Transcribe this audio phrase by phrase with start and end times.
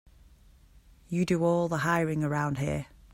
[1.09, 2.87] You do all the hiring around here.